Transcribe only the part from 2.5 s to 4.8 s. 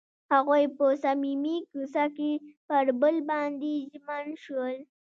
پر بل باندې ژمن شول.